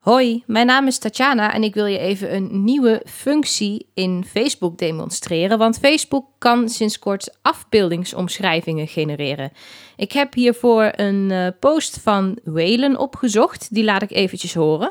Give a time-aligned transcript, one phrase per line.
[0.00, 4.78] Hoi, mijn naam is Tatjana en ik wil je even een nieuwe functie in Facebook
[4.78, 5.58] demonstreren.
[5.58, 9.52] Want Facebook kan sinds kort afbeeldingsomschrijvingen genereren.
[9.96, 13.74] Ik heb hiervoor een uh, post van Welen opgezocht.
[13.74, 14.90] Die laat ik eventjes horen.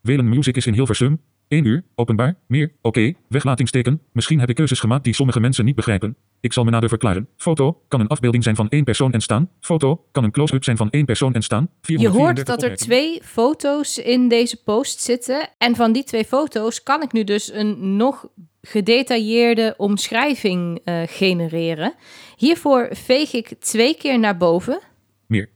[0.00, 1.20] Welen Music is in Hilversum.
[1.48, 4.00] 1 uur, openbaar, meer, oké, weglatingsteken.
[4.12, 6.16] Misschien heb ik keuzes gemaakt die sommige mensen niet begrijpen.
[6.40, 7.28] Ik zal me nader verklaren.
[7.36, 9.50] Foto kan een afbeelding zijn van één persoon en staan.
[9.60, 11.70] Foto kan een close-up zijn van één persoon en staan.
[11.80, 15.48] Je hoort dat er twee foto's in deze post zitten.
[15.58, 18.28] En van die twee foto's kan ik nu dus een nog
[18.62, 21.94] gedetailleerde omschrijving uh, genereren.
[22.36, 24.80] Hiervoor veeg ik twee keer naar boven.
[25.26, 25.48] Meer.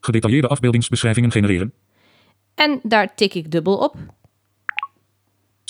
[0.00, 1.72] Gedetailleerde afbeeldingsbeschrijvingen genereren.
[2.54, 3.96] En daar tik ik dubbel op.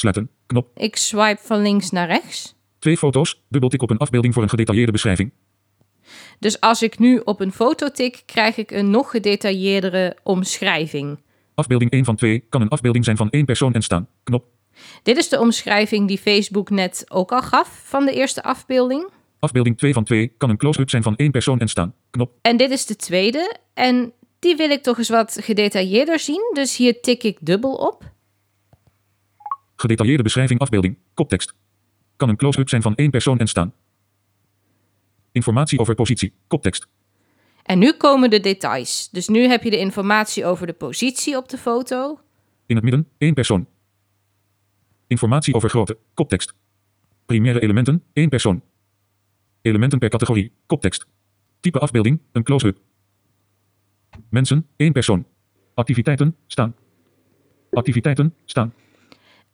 [0.01, 0.31] Sluiten.
[0.47, 0.71] Knop.
[0.75, 2.55] Ik swipe van links naar rechts.
[2.79, 3.43] Twee foto's.
[3.49, 5.33] Dubbeltik op een afbeelding voor een gedetailleerde beschrijving.
[6.39, 11.19] Dus als ik nu op een foto tik, krijg ik een nog gedetailleerdere omschrijving.
[11.55, 14.09] Afbeelding 1 van 2 kan een afbeelding zijn van één persoon en staan.
[14.23, 14.45] Knop.
[15.03, 19.09] Dit is de omschrijving die Facebook net ook al gaf van de eerste afbeelding.
[19.39, 21.95] Afbeelding 2 van 2 kan een close-up zijn van één persoon en staan.
[22.11, 22.33] Knop.
[22.43, 23.57] En dit is de tweede.
[23.75, 26.51] En die wil ik toch eens wat gedetailleerder zien.
[26.53, 28.19] Dus hier tik ik dubbel op.
[29.81, 30.99] Gedetailleerde beschrijving afbeelding.
[31.15, 31.55] Koptekst.
[32.17, 33.75] Kan een close-up zijn van één persoon en staan.
[35.33, 36.33] Informatie over positie.
[36.47, 36.89] Koptekst.
[37.63, 39.09] En nu komen de details.
[39.11, 42.21] Dus nu heb je de informatie over de positie op de foto.
[42.67, 43.67] In het midden, één persoon.
[45.07, 45.99] Informatie over grootte.
[46.15, 46.55] Koptekst.
[47.27, 48.63] Primaire elementen, één persoon.
[49.63, 50.53] Elementen per categorie.
[50.67, 51.07] Koptekst.
[51.61, 52.79] Type afbeelding, een close-up.
[54.29, 55.27] Mensen, één persoon.
[55.75, 56.75] Activiteiten, staan.
[57.71, 58.75] Activiteiten, staan.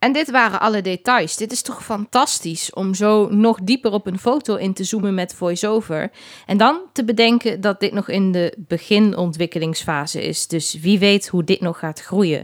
[0.07, 1.37] En dit waren alle details.
[1.37, 5.35] Dit is toch fantastisch om zo nog dieper op een foto in te zoomen met
[5.35, 6.11] voiceover.
[6.47, 10.47] En dan te bedenken dat dit nog in de beginontwikkelingsfase is.
[10.47, 12.35] Dus wie weet hoe dit nog gaat groeien.